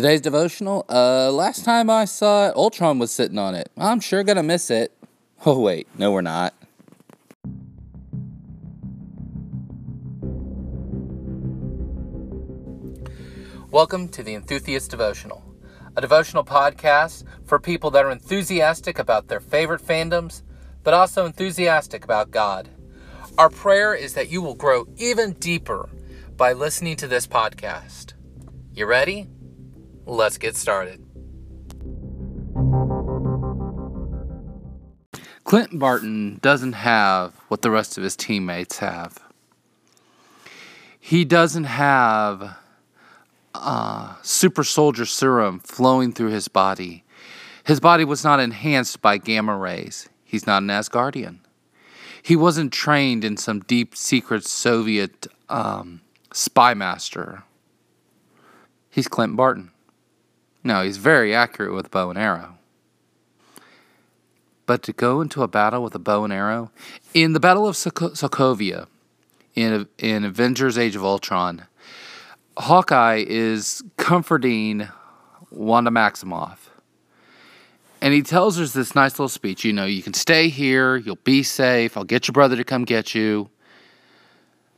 [0.00, 3.70] Today's devotional, uh, last time I saw it, Ultron was sitting on it.
[3.76, 4.96] I'm sure gonna miss it.
[5.44, 6.54] Oh, wait, no, we're not.
[13.70, 15.44] Welcome to the Enthusiast Devotional,
[15.94, 20.42] a devotional podcast for people that are enthusiastic about their favorite fandoms,
[20.82, 22.70] but also enthusiastic about God.
[23.36, 25.90] Our prayer is that you will grow even deeper
[26.38, 28.14] by listening to this podcast.
[28.72, 29.28] You ready?
[30.10, 31.06] Let's get started.
[35.44, 39.20] Clint Barton doesn't have what the rest of his teammates have.
[40.98, 42.56] He doesn't have
[43.54, 47.04] uh, super soldier serum flowing through his body.
[47.62, 50.08] His body was not enhanced by gamma rays.
[50.24, 51.38] He's not an Asgardian.
[52.20, 56.00] He wasn't trained in some deep secret Soviet um,
[56.32, 57.44] spy master.
[58.90, 59.70] He's Clint Barton.
[60.62, 62.58] No, he's very accurate with bow and arrow.
[64.66, 66.70] But to go into a battle with a bow and arrow,
[67.14, 68.86] in the Battle of Sokovia,
[69.54, 71.66] in in Avengers: Age of Ultron,
[72.56, 74.88] Hawkeye is comforting
[75.50, 76.58] Wanda Maximoff.
[78.02, 79.64] And he tells her this nice little speech.
[79.64, 82.84] You know, you can stay here, you'll be safe, I'll get your brother to come
[82.84, 83.50] get you.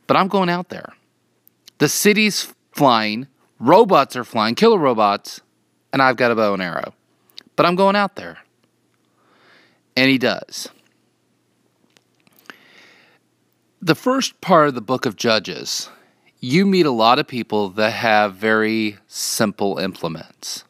[0.07, 0.93] But I'm going out there.
[1.79, 3.29] The city's flying,
[3.61, 5.41] robots are flying, killer robots,
[5.93, 6.95] and I've got a bow and arrow.
[7.57, 8.39] But I'm going out there.
[9.97, 10.69] And he does.
[13.81, 15.91] The first part of the book of Judges,
[16.41, 20.65] you meet a lot of people that have very simple implements.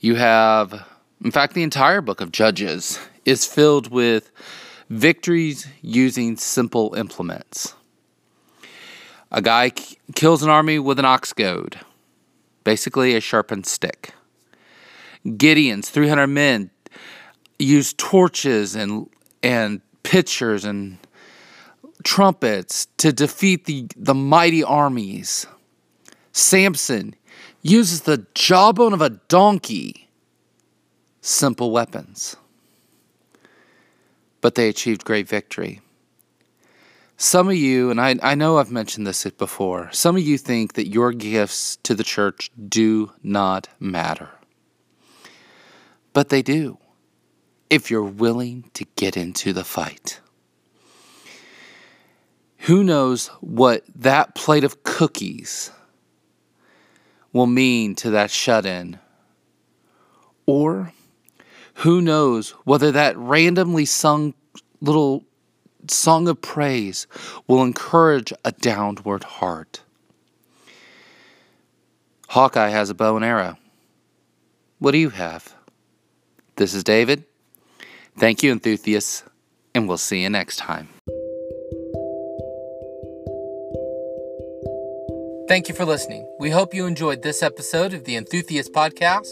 [0.00, 0.86] You have,
[1.22, 4.30] in fact, the entire book of Judges is filled with
[4.88, 7.74] victories using simple implements.
[9.30, 11.78] A guy k- kills an army with an ox goad
[12.64, 14.12] basically a sharpened stick.
[15.36, 16.70] Gideon's 300 men
[17.58, 19.08] used torches and
[19.42, 20.98] and pitchers and
[22.04, 25.46] trumpets to defeat the, the mighty armies.
[26.32, 27.14] Samson
[27.62, 30.08] uses the jawbone of a donkey.
[31.20, 32.36] Simple weapons.
[34.40, 35.80] But they achieved great victory.
[37.22, 40.72] Some of you, and I, I know I've mentioned this before, some of you think
[40.72, 44.30] that your gifts to the church do not matter.
[46.12, 46.78] But they do,
[47.70, 50.18] if you're willing to get into the fight.
[52.62, 55.70] Who knows what that plate of cookies
[57.32, 58.98] will mean to that shut in?
[60.44, 60.92] Or
[61.74, 64.34] who knows whether that randomly sung
[64.80, 65.24] little
[65.88, 67.06] song of praise
[67.46, 69.82] will encourage a downward heart.
[72.28, 73.58] Hawkeye has a bow and arrow.
[74.78, 75.54] What do you have?
[76.56, 77.24] This is David.
[78.18, 79.24] Thank you, enthusiasts,
[79.74, 80.88] and we'll see you next time.
[85.48, 86.26] Thank you for listening.
[86.38, 89.28] We hope you enjoyed this episode of the Enthusiast Podcast.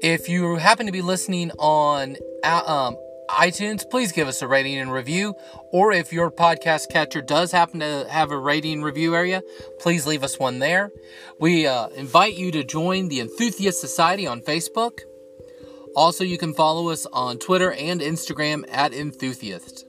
[0.00, 2.96] If you happen to be listening on uh, um,
[3.28, 5.34] iTunes, please give us a rating and review.
[5.72, 9.42] Or if your podcast catcher does happen to have a rating review area,
[9.78, 10.90] please leave us one there.
[11.38, 15.00] We uh, invite you to join the Enthusiast Society on Facebook.
[15.94, 19.86] Also, you can follow us on Twitter and Instagram at Enthusiast.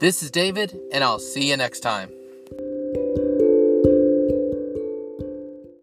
[0.00, 2.10] This is David, and I'll see you next time.